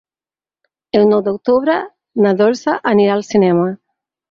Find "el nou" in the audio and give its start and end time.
0.99-1.21